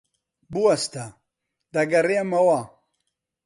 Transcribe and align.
بوەستە. 0.51 1.05
دەگەڕێمەوە. 1.73 2.59